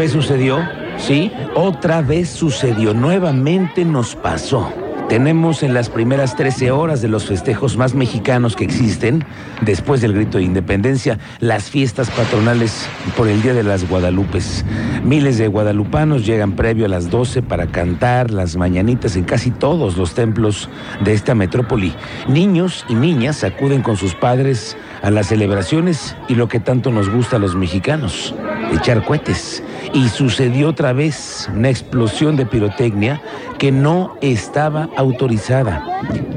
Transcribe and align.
Vez 0.00 0.12
sucedió, 0.12 0.66
sí, 0.96 1.30
otra 1.54 2.00
vez 2.00 2.30
sucedió, 2.30 2.94
nuevamente 2.94 3.84
nos 3.84 4.16
pasó. 4.16 4.72
Tenemos 5.10 5.62
en 5.62 5.74
las 5.74 5.90
primeras 5.90 6.36
13 6.36 6.70
horas 6.70 7.02
de 7.02 7.08
los 7.08 7.26
festejos 7.26 7.76
más 7.76 7.94
mexicanos 7.94 8.56
que 8.56 8.64
existen, 8.64 9.24
después 9.60 10.00
del 10.00 10.14
grito 10.14 10.38
de 10.38 10.44
independencia, 10.44 11.18
las 11.40 11.68
fiestas 11.68 12.08
patronales 12.12 12.86
por 13.14 13.28
el 13.28 13.42
Día 13.42 13.52
de 13.52 13.62
las 13.62 13.86
Guadalupes. 13.86 14.64
Miles 15.04 15.36
de 15.36 15.48
guadalupanos 15.48 16.24
llegan 16.24 16.52
previo 16.52 16.86
a 16.86 16.88
las 16.88 17.10
12 17.10 17.42
para 17.42 17.66
cantar 17.66 18.30
las 18.30 18.56
mañanitas 18.56 19.16
en 19.16 19.24
casi 19.24 19.50
todos 19.50 19.98
los 19.98 20.14
templos 20.14 20.70
de 21.04 21.12
esta 21.12 21.34
metrópoli. 21.34 21.92
Niños 22.26 22.86
y 22.88 22.94
niñas 22.94 23.44
acuden 23.44 23.82
con 23.82 23.98
sus 23.98 24.14
padres 24.14 24.78
a 25.02 25.10
las 25.10 25.26
celebraciones 25.26 26.16
y 26.26 26.36
lo 26.36 26.48
que 26.48 26.60
tanto 26.60 26.90
nos 26.90 27.10
gusta 27.10 27.36
a 27.36 27.40
los 27.40 27.54
mexicanos, 27.54 28.34
echar 28.72 29.04
cohetes. 29.04 29.62
Y 29.92 30.08
sucedió 30.08 30.68
otra 30.68 30.92
vez 30.92 31.48
una 31.54 31.68
explosión 31.68 32.36
de 32.36 32.46
pirotecnia 32.46 33.20
que 33.58 33.72
no 33.72 34.16
estaba 34.20 34.88
autorizada 34.96 35.84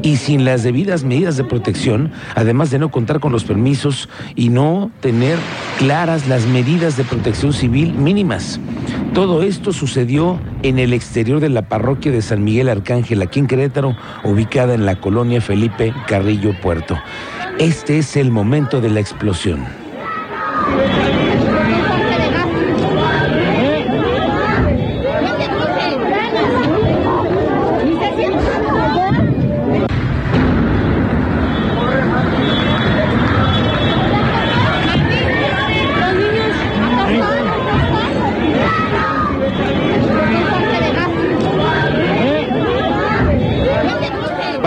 y 0.01 0.17
sin 0.17 0.43
las 0.43 0.63
debidas 0.63 1.03
medidas 1.03 1.37
de 1.37 1.43
protección, 1.43 2.11
además 2.35 2.71
de 2.71 2.79
no 2.79 2.91
contar 2.91 3.19
con 3.19 3.31
los 3.31 3.43
permisos 3.43 4.09
y 4.35 4.49
no 4.49 4.91
tener 4.99 5.37
claras 5.77 6.27
las 6.27 6.45
medidas 6.45 6.97
de 6.97 7.03
protección 7.05 7.53
civil 7.53 7.93
mínimas. 7.93 8.59
Todo 9.13 9.43
esto 9.43 9.71
sucedió 9.71 10.39
en 10.63 10.79
el 10.79 10.91
exterior 10.93 11.39
de 11.39 11.49
la 11.49 11.69
parroquia 11.69 12.11
de 12.11 12.21
San 12.21 12.43
Miguel 12.43 12.69
Arcángel, 12.69 13.21
aquí 13.21 13.39
en 13.39 13.47
Querétaro, 13.47 13.95
ubicada 14.23 14.73
en 14.73 14.85
la 14.85 14.99
colonia 14.99 15.39
Felipe 15.39 15.93
Carrillo 16.07 16.53
Puerto. 16.61 16.97
Este 17.59 17.99
es 17.99 18.17
el 18.17 18.31
momento 18.31 18.81
de 18.81 18.89
la 18.89 18.99
explosión. 18.99 19.82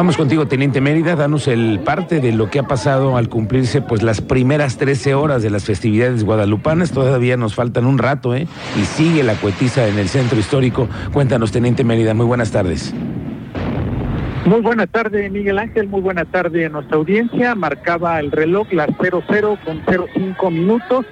Vamos 0.06 0.18
contigo, 0.18 0.46
Teniente 0.46 0.80
Mérida, 0.80 1.16
danos 1.16 1.48
el 1.48 1.80
parte 1.80 2.20
de 2.20 2.30
lo 2.30 2.48
que 2.48 2.60
ha 2.60 2.62
pasado 2.62 3.16
al 3.16 3.28
cumplirse 3.28 3.82
pues 3.82 4.04
las 4.04 4.20
primeras 4.20 4.78
13 4.78 5.16
horas 5.16 5.42
de 5.42 5.50
las 5.50 5.64
festividades 5.64 6.22
guadalupanas. 6.22 6.92
Todavía 6.92 7.36
nos 7.36 7.56
faltan 7.56 7.86
un 7.86 7.98
rato, 7.98 8.32
¿eh? 8.32 8.46
Y 8.80 8.84
sigue 8.84 9.24
la 9.24 9.34
cuetiza 9.34 9.88
en 9.88 9.98
el 9.98 10.08
centro 10.08 10.38
histórico. 10.38 10.88
Cuéntanos, 11.12 11.50
Teniente 11.50 11.82
Mérida, 11.82 12.14
muy 12.14 12.24
buenas 12.24 12.52
tardes. 12.52 12.94
Muy 14.44 14.60
buena 14.60 14.86
tarde, 14.86 15.28
Miguel 15.28 15.58
Ángel. 15.58 15.88
Muy 15.88 16.02
buena 16.02 16.24
tarde 16.24 16.66
a 16.66 16.68
nuestra 16.68 16.98
audiencia. 16.98 17.56
Marcaba 17.56 18.20
el 18.20 18.30
reloj 18.30 18.68
las 18.70 18.90
00 19.00 19.58
con 19.64 19.82
05 20.14 20.50
minutos, 20.52 21.04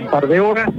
un 0.00 0.10
par 0.12 0.28
de 0.28 0.38
horas, 0.38 0.70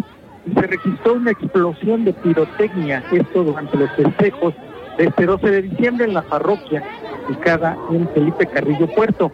y 0.46 0.54
se 0.54 0.62
registró 0.62 1.16
una 1.16 1.32
explosión 1.32 2.06
de 2.06 2.14
pirotecnia, 2.14 3.04
esto 3.12 3.44
durante 3.44 3.76
los 3.76 3.92
festejos 3.92 4.54
este 4.98 5.26
12 5.26 5.52
de 5.52 5.62
diciembre 5.64 6.06
en 6.06 6.14
la 6.14 6.22
parroquia 6.22 6.84
ubicada 7.28 7.78
en 7.92 8.08
Felipe 8.10 8.46
Carrillo 8.48 8.88
Puerto. 8.88 9.32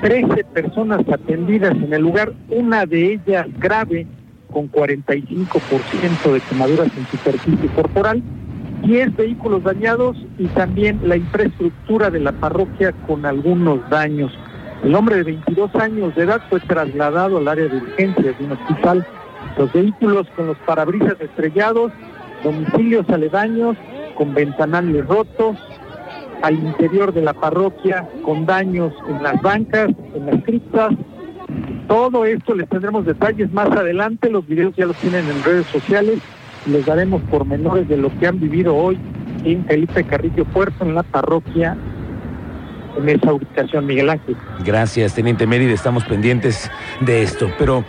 Trece 0.00 0.44
personas 0.44 1.00
atendidas 1.08 1.72
en 1.72 1.92
el 1.92 2.02
lugar, 2.02 2.32
una 2.48 2.86
de 2.86 3.14
ellas 3.14 3.46
grave, 3.58 4.06
con 4.52 4.70
45% 4.70 6.32
de 6.32 6.40
quemaduras 6.40 6.88
en 6.96 7.06
superficie 7.06 7.68
corporal, 7.74 8.22
10 8.82 9.16
vehículos 9.16 9.62
dañados 9.62 10.16
y 10.38 10.46
también 10.48 11.00
la 11.04 11.16
infraestructura 11.16 12.10
de 12.10 12.20
la 12.20 12.32
parroquia 12.32 12.92
con 13.06 13.26
algunos 13.26 13.88
daños. 13.90 14.32
El 14.82 14.94
hombre 14.94 15.16
de 15.16 15.24
22 15.24 15.74
años 15.74 16.14
de 16.14 16.22
edad 16.22 16.40
fue 16.48 16.60
trasladado 16.60 17.38
al 17.38 17.48
área 17.48 17.66
de 17.66 17.76
urgencias 17.76 18.38
de 18.38 18.44
un 18.44 18.52
hospital. 18.52 19.06
Los 19.58 19.72
vehículos 19.72 20.26
con 20.34 20.46
los 20.46 20.56
parabrisas 20.58 21.20
estrellados, 21.20 21.92
domicilios 22.42 23.08
aledaños, 23.10 23.76
con 24.20 24.34
ventanales 24.34 25.06
rotos, 25.06 25.56
al 26.42 26.52
interior 26.52 27.14
de 27.14 27.22
la 27.22 27.32
parroquia 27.32 28.06
con 28.22 28.44
daños 28.44 28.92
en 29.08 29.22
las 29.22 29.40
bancas, 29.40 29.88
en 30.14 30.26
las 30.26 30.44
criptas. 30.44 30.92
Todo 31.88 32.26
esto 32.26 32.54
les 32.54 32.68
tendremos 32.68 33.06
detalles 33.06 33.50
más 33.50 33.70
adelante, 33.70 34.28
los 34.28 34.46
videos 34.46 34.76
ya 34.76 34.84
los 34.84 34.96
tienen 34.98 35.24
en 35.26 35.42
redes 35.42 35.64
sociales, 35.68 36.18
les 36.66 36.84
daremos 36.84 37.22
pormenores 37.30 37.88
de 37.88 37.96
lo 37.96 38.10
que 38.18 38.26
han 38.26 38.38
vivido 38.38 38.76
hoy 38.76 38.98
en 39.42 39.64
Felipe 39.64 40.04
Carrillo 40.04 40.44
Puerto, 40.44 40.84
en 40.84 40.94
la 40.94 41.02
parroquia, 41.02 41.78
en 42.98 43.08
esa 43.08 43.32
ubicación, 43.32 43.86
Miguel 43.86 44.10
Ángel. 44.10 44.36
Gracias, 44.66 45.14
Teniente 45.14 45.46
Mérida, 45.46 45.72
estamos 45.72 46.04
pendientes 46.04 46.70
de 47.00 47.22
esto. 47.22 47.50
Pero, 47.58 47.86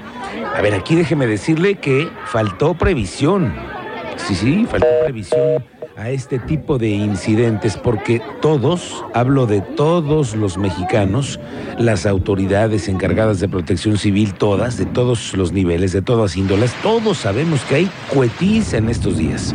a 0.56 0.62
ver, 0.62 0.76
aquí 0.76 0.96
déjeme 0.96 1.28
decirle 1.28 1.76
que 1.76 2.08
faltó 2.24 2.74
previsión. 2.74 3.81
Sí, 4.28 4.36
sí, 4.36 4.66
faltó 4.70 4.88
previsión 5.04 5.64
a 5.98 6.10
este 6.10 6.40
tipo 6.40 6.78
de 6.78 6.90
incidentes 6.90 7.76
porque 7.78 8.22
todos, 8.42 9.04
hablo 9.14 9.46
de 9.46 9.62
todos 9.62 10.36
los 10.36 10.58
mexicanos, 10.58 11.40
las 11.78 12.06
autoridades 12.06 12.88
encargadas 12.88 13.40
de 13.40 13.50
protección 13.50 13.98
civil, 13.98 14.34
todas, 14.34 14.78
de 14.78 14.86
todos 14.86 15.36
los 15.36 15.52
niveles, 15.52 15.92
de 15.92 16.02
todas 16.02 16.38
índolas, 16.38 16.74
todos 16.82 17.18
sabemos 17.18 17.62
que 17.66 17.76
hay 17.76 17.90
cuetiz 18.10 18.74
en 18.74 18.90
estos 18.90 19.18
días. 19.18 19.54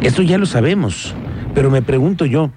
Esto 0.00 0.22
ya 0.22 0.38
lo 0.38 0.46
sabemos, 0.46 1.14
pero 1.54 1.70
me 1.70 1.82
pregunto 1.82 2.24
yo, 2.24 2.50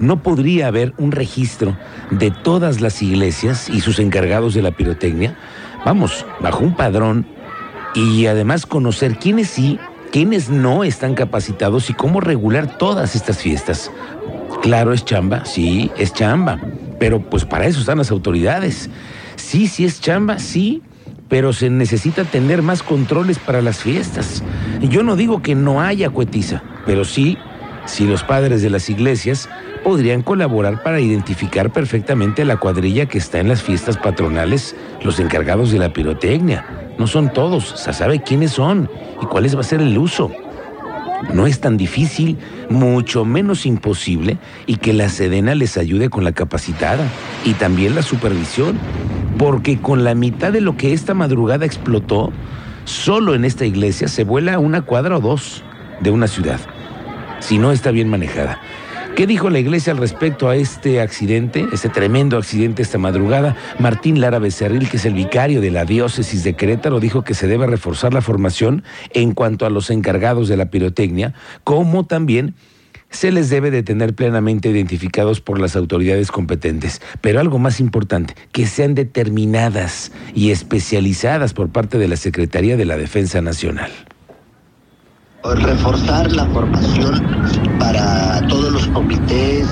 ¿no 0.00 0.22
podría 0.22 0.68
haber 0.68 0.94
un 0.98 1.12
registro 1.12 1.76
de 2.10 2.30
todas 2.30 2.80
las 2.80 3.02
iglesias 3.02 3.68
y 3.68 3.80
sus 3.80 3.98
encargados 3.98 4.54
de 4.54 4.62
la 4.62 4.70
pirotecnia? 4.70 5.36
Vamos, 5.84 6.24
bajo 6.40 6.64
un 6.64 6.76
padrón 6.76 7.26
y 7.94 8.26
además 8.26 8.66
conocer 8.66 9.16
quiénes 9.16 9.48
sí 9.48 9.78
quiénes 10.16 10.48
no 10.48 10.82
están 10.82 11.14
capacitados 11.14 11.90
y 11.90 11.92
cómo 11.92 12.22
regular 12.22 12.78
todas 12.78 13.14
estas 13.14 13.36
fiestas. 13.36 13.90
Claro, 14.62 14.94
es 14.94 15.04
chamba, 15.04 15.44
sí, 15.44 15.90
es 15.98 16.14
chamba, 16.14 16.58
pero 16.98 17.20
pues 17.20 17.44
para 17.44 17.66
eso 17.66 17.80
están 17.80 17.98
las 17.98 18.10
autoridades. 18.10 18.88
Sí, 19.34 19.66
sí 19.66 19.84
es 19.84 20.00
chamba, 20.00 20.38
sí, 20.38 20.82
pero 21.28 21.52
se 21.52 21.68
necesita 21.68 22.24
tener 22.24 22.62
más 22.62 22.82
controles 22.82 23.38
para 23.38 23.60
las 23.60 23.80
fiestas. 23.82 24.42
Yo 24.80 25.02
no 25.02 25.16
digo 25.16 25.42
que 25.42 25.54
no 25.54 25.82
haya 25.82 26.08
cuetiza, 26.08 26.62
pero 26.86 27.04
sí, 27.04 27.36
si 27.84 28.06
los 28.06 28.22
padres 28.22 28.62
de 28.62 28.70
las 28.70 28.88
iglesias 28.88 29.50
podrían 29.86 30.22
colaborar 30.22 30.82
para 30.82 30.98
identificar 30.98 31.70
perfectamente 31.70 32.44
la 32.44 32.56
cuadrilla 32.56 33.06
que 33.06 33.18
está 33.18 33.38
en 33.38 33.46
las 33.46 33.62
fiestas 33.62 33.96
patronales, 33.96 34.74
los 35.04 35.20
encargados 35.20 35.70
de 35.70 35.78
la 35.78 35.92
pirotecnia. 35.92 36.66
No 36.98 37.06
son 37.06 37.32
todos, 37.32 37.68
se 37.76 37.92
sabe 37.92 38.20
quiénes 38.20 38.50
son 38.50 38.90
y 39.22 39.26
cuál 39.26 39.46
va 39.54 39.60
a 39.60 39.62
ser 39.62 39.80
el 39.80 39.96
uso. 39.96 40.32
No 41.32 41.46
es 41.46 41.60
tan 41.60 41.76
difícil, 41.76 42.36
mucho 42.68 43.24
menos 43.24 43.64
imposible, 43.64 44.38
y 44.66 44.78
que 44.78 44.92
la 44.92 45.08
Sedena 45.08 45.54
les 45.54 45.76
ayude 45.76 46.10
con 46.10 46.24
la 46.24 46.32
capacitada 46.32 47.06
y 47.44 47.52
también 47.52 47.94
la 47.94 48.02
supervisión, 48.02 48.80
porque 49.38 49.78
con 49.78 50.02
la 50.02 50.16
mitad 50.16 50.52
de 50.52 50.62
lo 50.62 50.76
que 50.76 50.94
esta 50.94 51.14
madrugada 51.14 51.64
explotó, 51.64 52.32
solo 52.86 53.36
en 53.36 53.44
esta 53.44 53.64
iglesia 53.64 54.08
se 54.08 54.24
vuela 54.24 54.58
una 54.58 54.82
cuadra 54.82 55.18
o 55.18 55.20
dos 55.20 55.62
de 56.00 56.10
una 56.10 56.26
ciudad, 56.26 56.58
si 57.38 57.58
no 57.58 57.70
está 57.70 57.92
bien 57.92 58.08
manejada. 58.08 58.60
¿Qué 59.16 59.26
dijo 59.26 59.48
la 59.48 59.58
iglesia 59.58 59.94
al 59.94 59.98
respecto 59.98 60.50
a 60.50 60.56
este 60.56 61.00
accidente, 61.00 61.66
este 61.72 61.88
tremendo 61.88 62.36
accidente 62.36 62.82
esta 62.82 62.98
madrugada? 62.98 63.56
Martín 63.78 64.20
Lara 64.20 64.38
Becerril, 64.38 64.90
que 64.90 64.98
es 64.98 65.06
el 65.06 65.14
vicario 65.14 65.62
de 65.62 65.70
la 65.70 65.86
diócesis 65.86 66.44
de 66.44 66.52
Querétaro, 66.52 67.00
dijo 67.00 67.22
que 67.22 67.32
se 67.32 67.48
debe 67.48 67.66
reforzar 67.66 68.12
la 68.12 68.20
formación 68.20 68.84
en 69.14 69.32
cuanto 69.32 69.64
a 69.64 69.70
los 69.70 69.88
encargados 69.88 70.48
de 70.48 70.58
la 70.58 70.66
pirotecnia, 70.66 71.32
como 71.64 72.04
también 72.04 72.56
se 73.08 73.32
les 73.32 73.48
debe 73.48 73.70
de 73.70 73.82
tener 73.82 74.14
plenamente 74.14 74.68
identificados 74.68 75.40
por 75.40 75.58
las 75.60 75.76
autoridades 75.76 76.30
competentes. 76.30 77.00
Pero 77.22 77.40
algo 77.40 77.58
más 77.58 77.80
importante, 77.80 78.34
que 78.52 78.66
sean 78.66 78.94
determinadas 78.94 80.12
y 80.34 80.50
especializadas 80.50 81.54
por 81.54 81.70
parte 81.70 81.96
de 81.96 82.08
la 82.08 82.16
Secretaría 82.16 82.76
de 82.76 82.84
la 82.84 82.98
Defensa 82.98 83.40
Nacional 83.40 83.90
reforzar 85.54 86.30
la 86.32 86.46
formación 86.46 87.22
para 87.78 88.40
todos 88.48 88.72
los 88.72 88.86
comités 88.88 89.66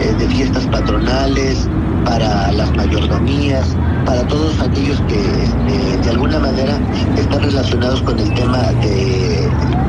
eh, 0.00 0.14
de 0.18 0.28
fiestas 0.28 0.66
patronales, 0.66 1.68
para 2.04 2.50
las 2.52 2.74
mayordomías, 2.74 3.76
para 4.06 4.26
todos 4.26 4.58
aquellos 4.60 5.00
que 5.02 5.20
este, 5.20 5.98
de 6.02 6.10
alguna 6.10 6.38
manera 6.38 6.78
están 7.16 7.42
relacionados 7.42 8.00
con 8.02 8.18
el 8.18 8.32
tema 8.34 8.58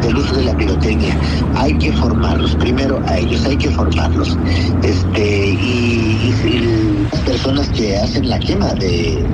del 0.01 0.17
uso 0.17 0.35
de 0.35 0.45
la 0.45 0.57
pirotecnia. 0.57 1.17
Hay 1.55 1.73
que 1.77 1.91
formarlos, 1.93 2.55
primero 2.55 3.01
a 3.07 3.17
ellos 3.17 3.45
hay 3.45 3.57
que 3.57 3.69
formarlos. 3.69 4.37
Este, 4.83 5.49
y 5.53 7.07
las 7.11 7.21
personas 7.21 7.69
que 7.69 7.97
hacen 7.97 8.29
la 8.29 8.39
quema 8.39 8.73
de 8.73 9.25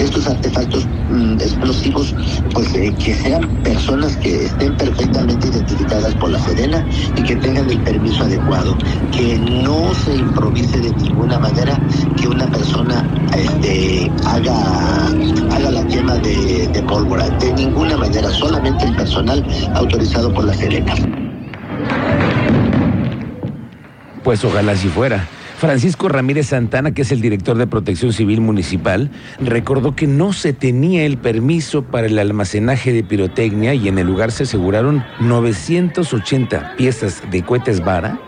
estos 0.00 0.26
artefactos 0.26 0.86
mm, 1.10 1.34
explosivos, 1.34 2.14
pues 2.52 2.74
eh, 2.74 2.94
que 3.02 3.14
sean 3.14 3.42
personas 3.62 4.16
que 4.16 4.46
estén 4.46 4.76
perfectamente 4.76 5.48
identificadas 5.48 6.14
por 6.14 6.30
la 6.30 6.38
Sedena 6.40 6.84
y 7.16 7.22
que 7.22 7.36
tengan 7.36 7.68
el 7.70 7.80
permiso 7.80 8.24
adecuado, 8.24 8.76
que 9.12 9.38
no 9.38 9.94
se 9.94 10.16
improvise 10.16 10.78
de 10.78 10.92
ninguna 10.92 11.38
manera 11.38 11.78
que 12.16 12.28
una 12.28 12.46
persona 12.50 13.06
este, 13.36 14.10
haga, 14.26 15.06
haga 15.52 15.70
la 15.70 15.86
quema 15.86 16.16
de, 16.16 16.68
de 16.68 16.82
pólvora, 16.82 17.28
de 17.30 17.52
ninguna 17.52 17.96
manera, 17.96 18.30
solamente 18.30 18.86
el 18.86 18.96
personal 18.96 19.44
autorizado 19.74 20.32
por 20.32 20.44
la 20.44 20.54
Sedena. 20.54 20.94
Pues 24.22 24.44
ojalá 24.44 24.76
si 24.76 24.88
fuera. 24.88 25.26
Francisco 25.60 26.08
Ramírez 26.08 26.46
Santana, 26.46 26.92
que 26.92 27.02
es 27.02 27.12
el 27.12 27.20
director 27.20 27.58
de 27.58 27.66
Protección 27.66 28.14
Civil 28.14 28.40
Municipal, 28.40 29.10
recordó 29.40 29.94
que 29.94 30.06
no 30.06 30.32
se 30.32 30.54
tenía 30.54 31.04
el 31.04 31.18
permiso 31.18 31.82
para 31.82 32.06
el 32.06 32.18
almacenaje 32.18 32.94
de 32.94 33.04
pirotecnia 33.04 33.74
y 33.74 33.86
en 33.86 33.98
el 33.98 34.06
lugar 34.06 34.32
se 34.32 34.44
aseguraron 34.44 35.04
980 35.20 36.76
piezas 36.78 37.22
de 37.30 37.42
cohetes 37.42 37.84
vara, 37.84 38.18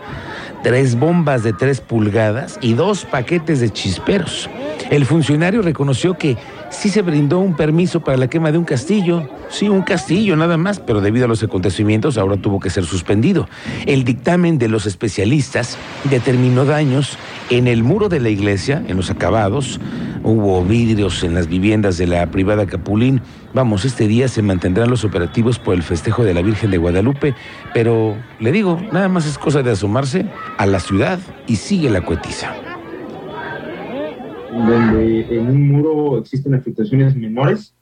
tres 0.63 0.97
bombas 0.97 1.43
de 1.43 1.53
tres 1.53 1.81
pulgadas 1.81 2.57
y 2.61 2.73
dos 2.73 3.05
paquetes 3.05 3.59
de 3.59 3.69
chisperos. 3.69 4.49
El 4.89 5.05
funcionario 5.05 5.61
reconoció 5.61 6.17
que 6.17 6.37
sí 6.69 6.89
se 6.89 7.01
brindó 7.01 7.39
un 7.39 7.55
permiso 7.55 7.99
para 8.01 8.17
la 8.17 8.27
quema 8.27 8.51
de 8.51 8.57
un 8.57 8.63
castillo, 8.63 9.29
sí, 9.49 9.69
un 9.69 9.81
castillo 9.81 10.35
nada 10.35 10.57
más, 10.57 10.79
pero 10.79 11.01
debido 11.01 11.25
a 11.25 11.27
los 11.27 11.43
acontecimientos 11.43 12.17
ahora 12.17 12.37
tuvo 12.37 12.59
que 12.59 12.69
ser 12.69 12.85
suspendido. 12.85 13.47
El 13.85 14.03
dictamen 14.03 14.57
de 14.57 14.69
los 14.69 14.85
especialistas 14.85 15.77
determinó 16.05 16.65
daños 16.65 17.17
en 17.49 17.67
el 17.67 17.83
muro 17.83 18.09
de 18.09 18.21
la 18.21 18.29
iglesia, 18.29 18.83
en 18.87 18.97
los 18.97 19.09
acabados, 19.09 19.79
hubo 20.23 20.63
vidrios 20.63 21.23
en 21.23 21.33
las 21.33 21.47
viviendas 21.47 21.97
de 21.97 22.07
la 22.07 22.25
privada 22.31 22.65
Capulín. 22.65 23.21
Vamos, 23.53 23.85
este 23.85 24.07
día 24.07 24.27
se 24.27 24.41
mantendrán 24.41 24.89
los 24.89 25.05
operativos 25.05 25.59
por 25.59 25.75
el 25.75 25.83
festejo 25.83 26.23
de 26.23 26.33
la 26.33 26.41
Virgen 26.41 26.71
de 26.71 26.77
Guadalupe, 26.77 27.35
pero 27.73 28.15
le 28.39 28.51
digo, 28.51 28.79
nada 28.91 29.09
más 29.09 29.25
es 29.25 29.37
cosa 29.37 29.61
de 29.61 29.71
asomarse 29.71 30.25
a 30.57 30.65
la 30.65 30.79
ciudad 30.79 31.19
y 31.47 31.57
sigue 31.57 31.89
la 31.89 32.01
cuetiza 32.01 32.53
donde 34.53 35.35
en 35.35 35.47
un 35.47 35.67
muro 35.67 36.17
existen 36.19 36.53
afectaciones 36.53 37.15
menores 37.15 37.75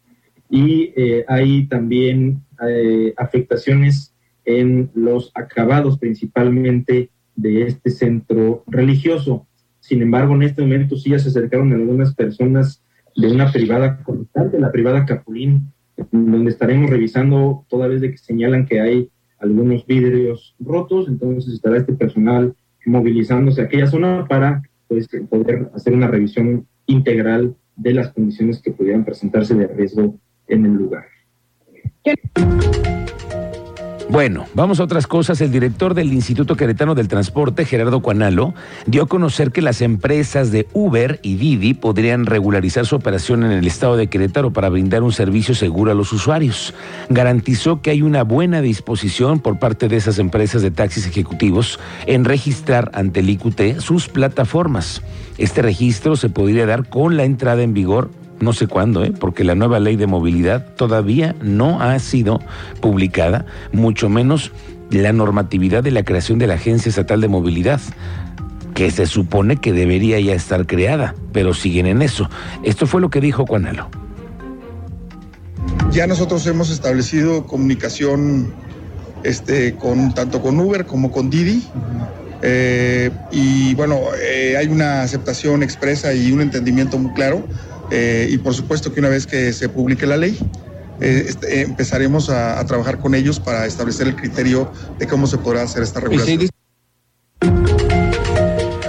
y 0.50 0.94
eh, 0.96 1.26
hay 1.28 1.66
también 1.68 2.42
eh, 2.68 3.14
afectaciones 3.18 4.14
en 4.46 4.90
los 4.94 5.32
acabados 5.34 5.98
principalmente 5.98 7.10
de 7.36 7.64
este 7.68 7.90
centro 7.90 8.64
religioso. 8.68 9.48
Sin 9.82 10.02
embargo, 10.02 10.36
en 10.36 10.44
este 10.44 10.62
momento 10.62 10.96
sí 10.96 11.10
ya 11.10 11.20
se 11.20 11.30
acercaron 11.30 11.74
algunas 11.74 12.16
personas 12.16 12.82
de 13.16 13.32
una 13.32 13.52
privada 13.52 14.02
constante, 14.04 14.60
la 14.60 14.72
privada 14.72 15.06
Capulín, 15.06 15.74
donde 16.12 16.52
estaremos 16.52 16.90
revisando 16.90 17.66
toda 17.68 17.88
vez 17.88 18.00
de 18.00 18.12
que 18.12 18.18
señalan 18.18 18.66
que 18.66 18.80
hay 18.80 19.10
algunos 19.40 19.86
vidrios 19.86 20.56
rotos, 20.60 21.08
entonces 21.08 21.54
estará 21.54 21.78
este 21.78 21.94
personal 21.94 22.56
movilizándose 22.86 23.62
a 23.62 23.66
aquella 23.66 23.88
zona 23.88 24.26
para 24.28 24.62
pues, 24.88 25.10
poder 25.30 25.70
hacer 25.76 25.94
una 25.94 26.08
revisión 26.08 26.68
integral 26.86 27.56
de 27.76 27.94
las 27.94 28.14
condiciones 28.14 28.62
que 28.62 28.72
pudieran 28.72 29.04
presentarse 29.04 29.56
de 29.56 29.68
riesgo 29.68 30.20
en 30.48 30.66
el 30.66 30.74
lugar. 30.74 31.06
Bueno, 34.12 34.46
vamos 34.54 34.82
a 34.82 34.84
otras 34.84 35.08
cosas. 35.08 35.40
El 35.40 35.54
director 35.54 35.94
del 35.94 36.12
Instituto 36.12 36.58
Queretano 36.58 36.96
del 36.96 37.08
Transporte, 37.08 37.64
Gerardo 37.64 38.02
Cuanalo, 38.02 38.54
dio 38.86 39.04
a 39.04 39.08
conocer 39.08 39.54
que 39.54 39.62
las 39.62 39.80
empresas 39.80 40.52
de 40.52 40.68
Uber 40.74 41.22
y 41.24 41.36
Didi 41.36 41.74
podrían 41.74 42.26
regularizar 42.26 42.86
su 42.86 42.98
operación 42.98 43.46
en 43.46 43.54
el 43.54 43.66
estado 43.66 43.96
de 43.96 44.08
Querétaro 44.08 44.52
para 44.52 44.68
brindar 44.68 45.04
un 45.04 45.14
servicio 45.14 45.56
seguro 45.56 45.94
a 45.94 45.96
los 45.96 46.12
usuarios. 46.12 46.74
Garantizó 47.08 47.82
que 47.82 47.92
hay 47.92 48.02
una 48.02 48.24
buena 48.24 48.62
disposición 48.62 49.40
por 49.40 49.60
parte 49.60 49.88
de 49.88 49.96
esas 49.96 50.20
empresas 50.20 50.62
de 50.62 50.72
taxis 50.72 51.08
ejecutivos 51.08 51.80
en 52.06 52.26
registrar 52.26 52.92
ante 52.94 53.22
el 53.22 53.30
IQT 53.30 53.80
sus 53.80 54.10
plataformas. 54.10 55.02
Este 55.38 55.62
registro 55.62 56.18
se 56.18 56.28
podría 56.28 56.66
dar 56.66 56.90
con 56.90 57.16
la 57.16 57.24
entrada 57.24 57.64
en 57.64 57.74
vigor 57.74 58.12
no 58.42 58.54
sé 58.54 58.68
cuándo, 58.68 59.04
¿eh? 59.04 59.14
porque 59.18 59.44
la 59.44 59.56
nueva 59.56 59.80
ley 59.80 59.96
de 59.96 60.08
movilidad 60.08 60.74
todavía 60.76 61.36
no 61.42 61.82
ha 61.82 61.98
sido 62.00 62.40
publicada, 62.82 63.46
mucho 63.72 64.10
menos 64.10 64.52
la 64.90 65.14
normatividad 65.14 65.84
de 65.84 65.92
la 65.92 66.04
creación 66.04 66.40
de 66.40 66.48
la 66.48 66.56
Agencia 66.56 66.90
Estatal 66.90 67.22
de 67.22 67.28
Movilidad 67.28 67.80
que 68.74 68.90
se 68.92 69.06
supone 69.06 69.58
que 69.58 69.74
debería 69.74 70.20
ya 70.20 70.34
estar 70.34 70.66
creada, 70.66 71.16
pero 71.34 71.54
siguen 71.54 71.86
en 71.86 72.02
eso. 72.02 72.30
Esto 72.64 72.88
fue 72.88 73.02
lo 73.02 73.10
que 73.10 73.22
dijo 73.22 73.46
Juanalo. 73.46 73.90
Ya 75.92 76.08
nosotros 76.08 76.46
hemos 76.48 76.70
establecido 76.70 77.46
comunicación 77.46 78.54
este, 79.24 79.76
con, 79.76 80.14
tanto 80.14 80.42
con 80.42 80.60
Uber 80.60 80.86
como 80.86 81.12
con 81.12 81.30
Didi. 81.30 81.64
Eh, 82.42 83.12
y 83.32 83.76
bueno, 83.76 84.00
eh, 84.20 84.56
hay 84.58 84.68
una 84.68 85.04
aceptación 85.04 85.62
expresa 85.64 86.14
y 86.14 86.32
un 86.32 86.42
entendimiento 86.42 86.98
muy 86.98 87.14
claro 87.14 87.46
eh, 87.92 88.28
y 88.32 88.38
por 88.38 88.54
supuesto 88.54 88.94
que 88.94 89.00
una 89.00 89.10
vez 89.10 89.28
que 89.28 89.54
se 89.54 89.70
publique 89.70 90.08
la 90.08 90.18
ley, 90.18 90.38
eh, 91.02 91.26
este, 91.28 91.62
empezaremos 91.62 92.30
a, 92.30 92.64
trabajar 92.66 93.00
con 93.00 93.16
ellos 93.16 93.40
para 93.40 93.66
establecer 93.66 94.08
el 94.08 94.16
criterio 94.16 94.72
de 94.98 95.08
cómo 95.08 95.28
se 95.28 95.38
podrá 95.38 95.64
hacer 95.64 95.84
esta 95.84 96.00
regulación. 96.00 96.48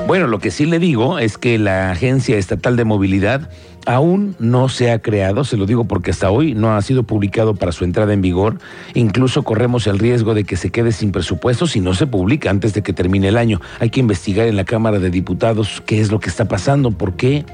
Bueno, 0.06 0.26
lo 0.26 0.40
que 0.40 0.50
sí 0.50 0.66
le 0.66 0.78
digo 0.78 1.18
es 1.18 1.38
que 1.38 1.58
la 1.58 1.90
Agencia 1.90 2.36
Estatal 2.36 2.76
de 2.76 2.84
Movilidad 2.84 3.48
aún 3.86 4.36
no 4.38 4.68
se 4.68 4.90
ha 4.90 5.00
creado, 5.00 5.42
se 5.44 5.56
lo 5.56 5.64
digo 5.64 5.84
porque 5.84 6.10
hasta 6.10 6.30
hoy 6.30 6.54
no 6.54 6.76
ha 6.76 6.82
sido 6.82 7.04
publicado 7.04 7.54
para 7.54 7.72
su 7.72 7.84
entrada 7.84 8.12
en 8.12 8.20
vigor. 8.20 8.58
Incluso 8.92 9.42
corremos 9.42 9.86
el 9.86 9.98
riesgo 9.98 10.34
de 10.34 10.44
que 10.44 10.56
se 10.56 10.70
quede 10.70 10.92
sin 10.92 11.12
presupuesto 11.12 11.66
si 11.66 11.80
no 11.80 11.94
se 11.94 12.06
publica 12.06 12.50
antes 12.50 12.74
de 12.74 12.82
que 12.82 12.92
termine 12.92 13.28
el 13.28 13.38
año. 13.38 13.62
Hay 13.80 13.88
que 13.88 14.00
investigar 14.00 14.46
en 14.46 14.56
la 14.56 14.64
Cámara 14.64 14.98
de 14.98 15.08
Diputados 15.08 15.82
qué 15.86 16.00
es 16.02 16.12
lo 16.12 16.20
que 16.20 16.28
está 16.28 16.46
pasando, 16.46 16.90
por 16.90 17.14
qué 17.14 17.46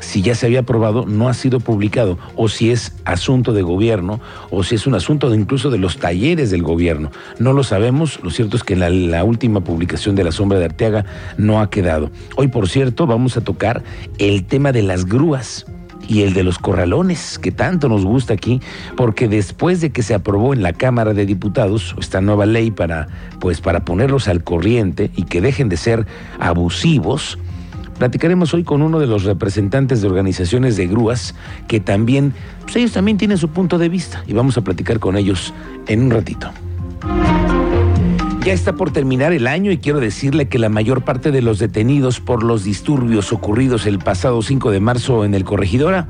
si 0.00 0.22
ya 0.22 0.34
se 0.34 0.46
había 0.46 0.60
aprobado, 0.60 1.06
no 1.06 1.28
ha 1.28 1.34
sido 1.34 1.60
publicado, 1.60 2.18
o 2.34 2.48
si 2.48 2.70
es 2.70 2.94
asunto 3.04 3.52
de 3.52 3.62
gobierno, 3.62 4.20
o 4.50 4.62
si 4.62 4.74
es 4.74 4.86
un 4.86 4.94
asunto 4.94 5.30
de 5.30 5.36
incluso 5.36 5.70
de 5.70 5.78
los 5.78 5.98
talleres 5.98 6.50
del 6.50 6.62
gobierno. 6.62 7.10
No 7.38 7.52
lo 7.52 7.64
sabemos, 7.64 8.20
lo 8.22 8.30
cierto 8.30 8.56
es 8.56 8.64
que 8.64 8.76
la, 8.76 8.90
la 8.90 9.24
última 9.24 9.60
publicación 9.60 10.14
de 10.14 10.24
La 10.24 10.32
Sombra 10.32 10.58
de 10.58 10.66
Arteaga 10.66 11.04
no 11.38 11.60
ha 11.60 11.70
quedado. 11.70 12.10
Hoy, 12.36 12.48
por 12.48 12.68
cierto, 12.68 13.06
vamos 13.06 13.36
a 13.36 13.40
tocar 13.40 13.82
el 14.18 14.44
tema 14.44 14.72
de 14.72 14.82
las 14.82 15.06
grúas 15.06 15.66
y 16.08 16.22
el 16.22 16.34
de 16.34 16.42
los 16.42 16.58
corralones, 16.58 17.38
que 17.38 17.52
tanto 17.52 17.88
nos 17.88 18.04
gusta 18.04 18.34
aquí, 18.34 18.60
porque 18.96 19.28
después 19.28 19.80
de 19.80 19.90
que 19.90 20.02
se 20.02 20.14
aprobó 20.14 20.52
en 20.52 20.62
la 20.62 20.72
Cámara 20.72 21.14
de 21.14 21.26
Diputados 21.26 21.94
esta 21.98 22.20
nueva 22.20 22.46
ley 22.46 22.70
para 22.70 23.08
pues 23.40 23.60
para 23.60 23.84
ponerlos 23.84 24.28
al 24.28 24.42
corriente 24.42 25.10
y 25.16 25.24
que 25.24 25.40
dejen 25.40 25.68
de 25.68 25.76
ser 25.76 26.06
abusivos, 26.38 27.38
Platicaremos 27.98 28.52
hoy 28.52 28.62
con 28.62 28.82
uno 28.82 28.98
de 28.98 29.06
los 29.06 29.24
representantes 29.24 30.02
de 30.02 30.08
organizaciones 30.08 30.76
de 30.76 30.86
grúas 30.86 31.34
que 31.66 31.80
también, 31.80 32.34
pues 32.62 32.76
ellos 32.76 32.92
también 32.92 33.16
tienen 33.16 33.38
su 33.38 33.48
punto 33.48 33.78
de 33.78 33.88
vista 33.88 34.22
y 34.26 34.34
vamos 34.34 34.58
a 34.58 34.60
platicar 34.60 34.98
con 34.98 35.16
ellos 35.16 35.54
en 35.86 36.02
un 36.02 36.10
ratito. 36.10 36.50
Ya 38.44 38.52
está 38.52 38.74
por 38.74 38.92
terminar 38.92 39.32
el 39.32 39.46
año 39.48 39.72
y 39.72 39.78
quiero 39.78 39.98
decirle 39.98 40.46
que 40.46 40.58
la 40.58 40.68
mayor 40.68 41.02
parte 41.02 41.32
de 41.32 41.42
los 41.42 41.58
detenidos 41.58 42.20
por 42.20 42.44
los 42.44 42.62
disturbios 42.62 43.32
ocurridos 43.32 43.86
el 43.86 43.98
pasado 43.98 44.40
5 44.40 44.70
de 44.70 44.78
marzo 44.78 45.24
en 45.24 45.34
el 45.34 45.44
Corregidora 45.44 46.06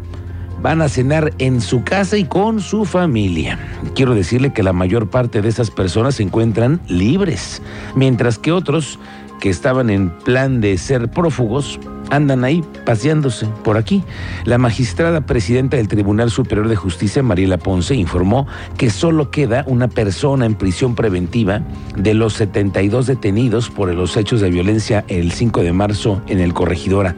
van 0.61 0.83
a 0.83 0.89
cenar 0.89 1.33
en 1.39 1.61
su 1.61 1.85
casa 1.85 2.17
y 2.19 2.25
con 2.25 2.61
su 2.61 2.85
familia. 2.85 3.59
Quiero 3.95 4.15
decirle 4.15 4.53
que 4.53 4.63
la 4.63 4.73
mayor 4.73 5.09
parte 5.09 5.41
de 5.41 5.49
esas 5.49 5.71
personas 5.71 6.17
se 6.17 6.25
encuentran 6.25 6.81
libres, 6.89 7.63
mientras 7.95 8.39
que 8.39 8.53
otros 8.53 8.99
que 9.41 9.51
estaban 9.51 9.91
en 9.91 10.11
plan 10.11 10.61
de 10.61 10.79
ser 10.79 11.11
prófugos 11.11 11.79
andan 12.11 12.45
ahí 12.45 12.65
paseándose 12.85 13.47
por 13.65 13.77
aquí. 13.77 14.05
La 14.45 14.59
magistrada 14.59 15.23
presidenta 15.23 15.77
del 15.77 15.89
Tribunal 15.89 16.31
Superior 16.31 16.69
de 16.69 16.77
Justicia, 16.77 17.23
Mariela 17.23 17.59
Ponce, 17.59 17.95
informó 17.95 18.47
que 18.77 18.91
solo 18.91 19.31
queda 19.31 19.65
una 19.67 19.89
persona 19.89 20.47
en 20.47 20.55
prisión 20.55 20.95
preventiva 20.95 21.63
de 21.97 22.15
los 22.15 22.35
72 22.35 23.07
detenidos 23.07 23.71
por 23.71 23.93
los 23.93 24.17
hechos 24.17 24.41
de 24.41 24.51
violencia 24.51 25.05
el 25.09 25.33
5 25.33 25.63
de 25.63 25.73
marzo 25.73 26.23
en 26.29 26.41
el 26.41 26.55
Corregidora. 26.55 27.17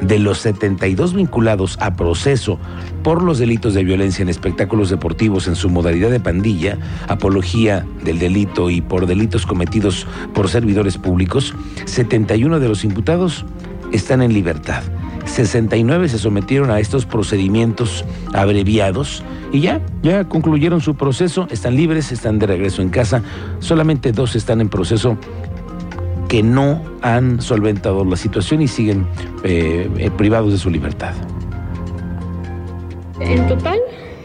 De 0.00 0.18
los 0.18 0.38
72 0.38 1.14
vinculados 1.14 1.76
a 1.80 1.96
proceso 1.96 2.58
por 3.02 3.22
los 3.22 3.38
delitos 3.38 3.74
de 3.74 3.84
violencia 3.84 4.22
en 4.22 4.28
espectáculos 4.28 4.90
deportivos 4.90 5.48
en 5.48 5.56
su 5.56 5.70
modalidad 5.70 6.10
de 6.10 6.20
pandilla, 6.20 6.78
apología 7.08 7.84
del 8.04 8.18
delito 8.18 8.70
y 8.70 8.80
por 8.80 9.06
delitos 9.06 9.46
cometidos 9.46 10.06
por 10.34 10.48
servidores 10.48 10.98
públicos, 10.98 11.54
71 11.84 12.60
de 12.60 12.68
los 12.68 12.84
imputados 12.84 13.44
están 13.92 14.22
en 14.22 14.32
libertad. 14.32 14.82
69 15.24 16.08
se 16.08 16.18
sometieron 16.18 16.70
a 16.70 16.80
estos 16.80 17.06
procedimientos 17.06 18.04
abreviados 18.32 19.22
y 19.52 19.60
ya, 19.60 19.80
ya 20.02 20.24
concluyeron 20.24 20.80
su 20.80 20.94
proceso, 20.94 21.48
están 21.50 21.76
libres, 21.76 22.12
están 22.12 22.38
de 22.38 22.46
regreso 22.46 22.82
en 22.82 22.90
casa. 22.90 23.22
Solamente 23.60 24.12
dos 24.12 24.36
están 24.36 24.60
en 24.60 24.68
proceso 24.68 25.16
que 26.28 26.42
no 26.42 26.80
han 27.02 27.40
solventado 27.40 28.04
la 28.04 28.16
situación 28.16 28.62
y 28.62 28.68
siguen 28.68 29.06
eh, 29.44 29.88
eh, 29.98 30.10
privados 30.16 30.52
de 30.52 30.58
su 30.58 30.70
libertad. 30.70 31.14
En 33.20 33.48
total, 33.48 33.78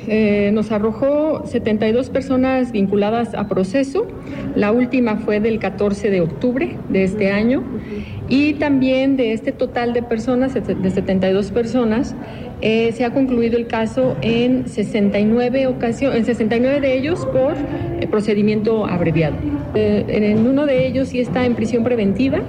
eh, 0.07 0.51
nos 0.53 0.71
arrojó 0.71 1.43
72 1.45 2.09
personas 2.09 2.71
vinculadas 2.71 3.33
a 3.33 3.47
proceso. 3.47 4.05
La 4.55 4.71
última 4.71 5.15
fue 5.17 5.39
del 5.39 5.59
14 5.59 6.09
de 6.09 6.21
octubre 6.21 6.77
de 6.89 7.03
este 7.03 7.31
año. 7.31 7.63
Y 8.27 8.53
también 8.55 9.15
de 9.15 9.33
este 9.33 9.51
total 9.51 9.93
de 9.93 10.03
personas, 10.03 10.53
de 10.53 10.89
72 10.89 11.51
personas, 11.51 12.15
eh, 12.65 12.93
se 12.93 13.03
ha 13.03 13.11
concluido 13.11 13.57
el 13.57 13.67
caso 13.67 14.15
en 14.21 14.69
69 14.69 15.67
ocasiones, 15.67 16.19
en 16.19 16.25
69 16.25 16.79
de 16.79 16.97
ellos 16.97 17.25
por 17.25 17.55
eh, 17.99 18.07
procedimiento 18.07 18.85
abreviado. 18.85 19.35
en 19.75 20.47
uno 20.47 20.65
de 20.65 20.87
ellos 20.87 21.09
sí 21.09 21.19
está 21.19 21.45
en 21.45 21.55
prisión 21.55 21.83
preventiva 21.83 22.39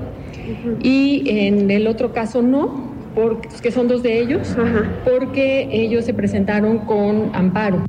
y 0.81 1.25
en 1.29 1.69
el 1.69 1.89
otro 1.89 2.13
caso 2.13 2.43
no, 2.43 2.95
porque, 3.17 3.49
que 3.61 3.73
son 3.73 3.89
dos 3.89 4.05
de 4.05 4.21
ellos, 4.21 4.55
porque 5.05 5.69
ellos 5.73 6.05
se 6.05 6.15
presentaron 6.15 6.79
con 6.79 7.35
amparo. 7.35 7.85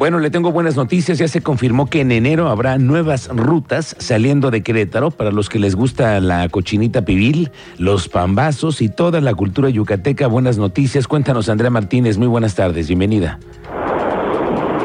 Bueno, 0.00 0.18
le 0.18 0.30
tengo 0.30 0.50
buenas 0.50 0.76
noticias. 0.76 1.18
Ya 1.18 1.28
se 1.28 1.42
confirmó 1.42 1.84
que 1.84 2.00
en 2.00 2.10
enero 2.10 2.48
habrá 2.48 2.78
nuevas 2.78 3.28
rutas 3.28 3.94
saliendo 3.98 4.50
de 4.50 4.62
Querétaro 4.62 5.10
para 5.10 5.30
los 5.30 5.50
que 5.50 5.58
les 5.58 5.76
gusta 5.76 6.18
la 6.20 6.48
cochinita 6.48 7.04
pibil, 7.04 7.50
los 7.76 8.08
pambazos 8.08 8.80
y 8.80 8.88
toda 8.88 9.20
la 9.20 9.34
cultura 9.34 9.68
yucateca. 9.68 10.26
Buenas 10.26 10.56
noticias. 10.56 11.06
Cuéntanos, 11.06 11.50
Andrea 11.50 11.68
Martínez. 11.68 12.16
Muy 12.16 12.28
buenas 12.28 12.54
tardes. 12.54 12.88
Bienvenida. 12.88 13.38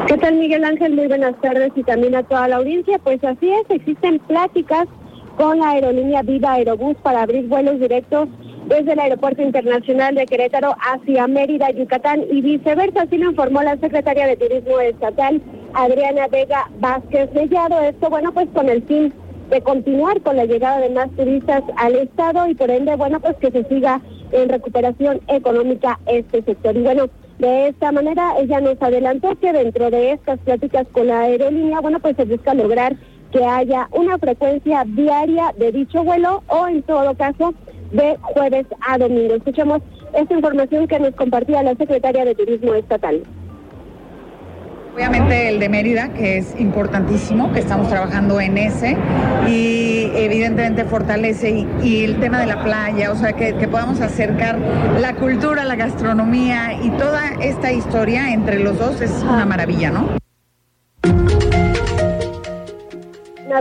¿Qué 0.06 0.18
tal, 0.18 0.34
Miguel 0.34 0.66
Ángel? 0.66 0.94
Muy 0.94 1.06
buenas 1.06 1.40
tardes 1.40 1.72
y 1.74 1.82
también 1.82 2.14
a 2.14 2.22
toda 2.22 2.46
la 2.48 2.56
audiencia. 2.56 2.98
Pues 2.98 3.24
así 3.24 3.48
es, 3.48 3.70
existen 3.70 4.18
pláticas 4.18 4.86
con 5.38 5.60
la 5.60 5.70
aerolínea 5.70 6.20
Viva 6.24 6.52
Aerobús 6.52 6.94
para 7.02 7.22
abrir 7.22 7.48
vuelos 7.48 7.80
directos 7.80 8.28
desde 8.66 8.92
el 8.92 8.98
Aeropuerto 8.98 9.42
Internacional 9.42 10.14
de 10.14 10.26
Querétaro 10.26 10.74
hacia 10.80 11.26
Mérida, 11.26 11.70
Yucatán 11.70 12.24
y 12.30 12.40
viceversa. 12.40 13.02
Así 13.02 13.16
lo 13.16 13.30
informó 13.30 13.62
la 13.62 13.76
secretaria 13.76 14.26
de 14.26 14.36
Turismo 14.36 14.80
Estatal, 14.80 15.40
Adriana 15.72 16.26
Vega 16.28 16.68
Vázquez 16.80 17.32
Mellado. 17.32 17.80
Esto, 17.80 18.10
bueno, 18.10 18.32
pues 18.32 18.48
con 18.52 18.68
el 18.68 18.82
fin 18.82 19.12
de 19.50 19.60
continuar 19.60 20.20
con 20.22 20.36
la 20.36 20.44
llegada 20.44 20.80
de 20.80 20.90
más 20.90 21.08
turistas 21.10 21.62
al 21.76 21.94
Estado 21.94 22.48
y 22.48 22.54
por 22.54 22.70
ende, 22.70 22.96
bueno, 22.96 23.20
pues 23.20 23.36
que 23.36 23.52
se 23.52 23.64
siga 23.64 24.00
en 24.32 24.48
recuperación 24.48 25.20
económica 25.28 26.00
este 26.06 26.42
sector. 26.42 26.76
Y 26.76 26.82
bueno, 26.82 27.08
de 27.38 27.68
esta 27.68 27.92
manera 27.92 28.34
ella 28.38 28.60
nos 28.60 28.80
adelantó 28.82 29.36
que 29.38 29.52
dentro 29.52 29.90
de 29.90 30.12
estas 30.12 30.40
pláticas 30.40 30.86
con 30.90 31.06
la 31.06 31.20
aerolínea, 31.20 31.80
bueno, 31.80 32.00
pues 32.00 32.16
se 32.16 32.24
busca 32.24 32.54
lograr 32.54 32.96
que 33.30 33.44
haya 33.44 33.88
una 33.92 34.18
frecuencia 34.18 34.84
diaria 34.86 35.52
de 35.56 35.70
dicho 35.70 36.02
vuelo 36.02 36.42
o 36.48 36.66
en 36.66 36.82
todo 36.82 37.14
caso 37.14 37.54
de 37.92 38.16
jueves 38.20 38.66
a 38.86 38.98
domingo. 38.98 39.34
Escuchemos 39.34 39.82
esta 40.14 40.34
información 40.34 40.86
que 40.86 40.98
nos 40.98 41.14
compartía 41.14 41.62
la 41.62 41.74
secretaria 41.74 42.24
de 42.24 42.34
Turismo 42.34 42.74
Estatal. 42.74 43.22
Obviamente 44.94 45.50
el 45.50 45.60
de 45.60 45.68
Mérida, 45.68 46.08
que 46.14 46.38
es 46.38 46.58
importantísimo, 46.58 47.52
que 47.52 47.60
estamos 47.60 47.90
trabajando 47.90 48.40
en 48.40 48.56
ese, 48.56 48.96
y 49.46 50.10
evidentemente 50.14 50.86
fortalece 50.86 51.66
y, 51.82 52.02
el 52.02 52.18
tema 52.18 52.40
de 52.40 52.46
la 52.46 52.64
playa, 52.64 53.12
o 53.12 53.14
sea, 53.14 53.34
que, 53.34 53.54
que, 53.56 53.68
podamos 53.68 54.00
acercar 54.00 54.58
la 54.98 55.14
cultura, 55.16 55.64
la 55.64 55.76
gastronomía 55.76 56.80
y 56.82 56.88
toda 56.92 57.28
esta 57.42 57.72
historia 57.72 58.32
entre 58.32 58.58
los 58.58 58.78
dos 58.78 59.02
es 59.02 59.22
una 59.22 59.44
maravilla, 59.44 59.90
¿no? 59.90 60.08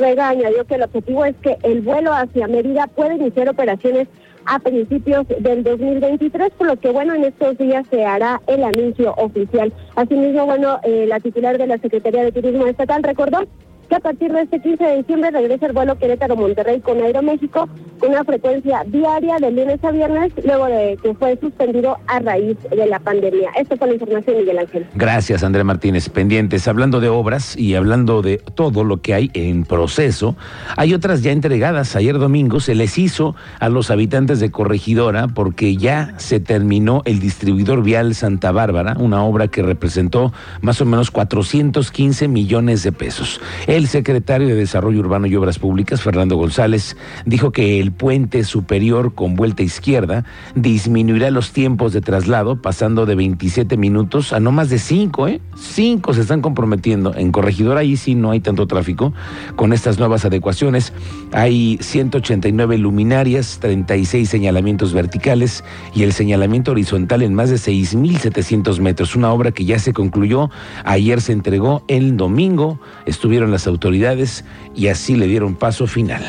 Vega 0.02 0.30
añadió 0.30 0.66
que 0.66 0.76
el 0.76 0.84
objetivo 0.84 1.26
es 1.26 1.36
que 1.38 1.58
el 1.64 1.82
vuelo 1.82 2.14
hacia 2.14 2.48
Mérida 2.48 2.88
pueda 2.88 3.16
iniciar 3.16 3.50
operaciones 3.50 4.08
a 4.46 4.60
principios 4.60 5.28
del 5.40 5.64
2023, 5.64 6.52
por 6.58 6.68
lo 6.68 6.76
que 6.80 6.92
bueno, 6.92 7.16
en 7.16 7.24
estos 7.24 7.58
días 7.58 7.86
se 7.90 8.06
hará 8.06 8.42
el 8.48 8.64
anuncio 8.64 9.14
oficial. 9.18 9.74
Asimismo, 9.96 10.46
bueno, 10.46 10.80
eh, 10.84 11.06
la 11.08 11.20
titular 11.20 11.58
de 11.58 11.68
la 11.68 11.78
Secretaría 11.78 12.24
de 12.24 12.32
Turismo 12.32 12.68
Estatal 12.68 13.04
recordó 13.04 13.48
a 13.96 14.00
partir 14.00 14.32
de 14.32 14.42
este 14.42 14.60
15 14.60 14.84
de 14.84 14.98
diciembre 14.98 15.32
regresa 15.32 15.68
el 15.68 15.74
vuelo 15.74 15.98
Querétaro-Monterrey 15.98 16.82
con 16.82 17.02
Aeroméxico 17.02 17.70
con 18.00 18.10
una 18.10 18.24
frecuencia 18.26 18.84
diaria 18.88 19.38
de 19.40 19.52
lunes 19.52 19.82
a 19.84 19.92
viernes, 19.92 20.34
luego 20.44 20.66
de 20.66 20.98
que 21.02 21.14
fue 21.14 21.38
suspendido 21.40 21.98
a 22.08 22.20
raíz 22.20 22.58
de 22.70 22.86
la 22.88 23.00
pandemia. 23.00 23.52
Esto 23.58 23.78
fue 23.78 23.88
la 23.88 23.94
información, 23.94 24.38
Miguel 24.38 24.60
Ángel. 24.60 24.86
Gracias, 24.96 25.44
André 25.44 25.64
Martínez. 25.64 26.10
Pendientes, 26.10 26.68
hablando 26.68 27.00
de 27.00 27.10
obras 27.10 27.58
y 27.58 27.76
hablando 27.76 28.22
de 28.22 28.38
todo 28.38 28.84
lo 28.84 29.02
que 29.02 29.14
hay 29.14 29.32
en 29.34 29.64
proceso, 29.64 30.36
hay 30.76 30.94
otras 30.94 31.24
ya 31.24 31.32
entregadas. 31.32 31.96
Ayer 31.96 32.20
domingo 32.20 32.60
se 32.60 32.76
les 32.76 32.98
hizo 32.98 33.36
a 33.60 33.70
los 33.70 33.92
habitantes 33.92 34.40
de 34.40 34.52
Corregidora 34.52 35.28
porque 35.30 35.78
ya 35.78 36.14
se 36.18 36.40
terminó 36.40 37.02
el 37.06 37.20
distribuidor 37.20 37.82
vial 37.82 38.14
Santa 38.14 38.52
Bárbara, 38.52 38.96
una 39.00 39.24
obra 39.24 39.48
que 39.48 39.62
representó 39.62 40.34
más 40.62 40.82
o 40.82 40.86
menos 40.86 41.12
415 41.12 42.28
millones 42.28 42.84
de 42.84 42.92
pesos. 42.92 43.40
El 43.68 43.85
secretario 43.88 44.48
de 44.48 44.56
Desarrollo 44.56 45.00
Urbano 45.00 45.28
y 45.28 45.36
Obras 45.36 45.60
Públicas, 45.60 46.02
Fernando 46.02 46.38
González, 46.38 46.98
dijo 47.26 47.52
que 47.52 47.80
el 47.80 47.92
puente 47.92 48.44
superior 48.44 49.14
con 49.14 49.36
vuelta 49.36 49.64
izquierda 49.64 50.26
disminuirá 50.56 51.32
los 51.32 51.52
tiempos 51.52 51.94
de 51.94 52.02
traslado, 52.02 52.62
pasando 52.62 53.06
de 53.06 53.16
27 53.16 53.78
minutos 53.78 54.34
a 54.34 54.40
no 54.40 54.52
más 54.52 54.70
de 54.70 54.80
5, 54.80 55.28
¿eh? 55.28 55.42
5 55.56 56.14
se 56.14 56.22
están 56.22 56.42
comprometiendo. 56.42 57.14
En 57.16 57.32
Corregidor 57.32 57.78
ahí 57.78 57.98
sí 57.98 58.16
no 58.16 58.32
hay 58.32 58.40
tanto 58.40 58.68
tráfico. 58.68 59.14
Con 59.56 59.74
estas 59.74 60.00
nuevas 60.00 60.26
adecuaciones 60.26 60.94
hay 61.32 61.78
189 61.82 62.78
luminarias, 62.78 63.60
36 63.60 64.30
señalamientos 64.30 64.94
verticales 64.94 65.64
y 65.94 66.04
el 66.04 66.14
señalamiento 66.14 66.72
horizontal 66.72 67.22
en 67.22 67.34
más 67.34 67.50
de 67.50 67.58
6.700 67.58 68.80
metros. 68.80 69.16
Una 69.16 69.32
obra 69.32 69.52
que 69.52 69.66
ya 69.66 69.80
se 69.80 69.94
concluyó, 69.94 70.50
ayer 70.84 71.22
se 71.22 71.34
entregó 71.34 71.84
el 71.88 72.18
domingo, 72.18 72.80
estuvieron 73.06 73.52
autoridades 73.68 74.46
y 74.76 74.88
así 74.88 75.16
le 75.16 75.28
dieron 75.28 75.56
paso 75.56 75.88
final. 75.88 76.24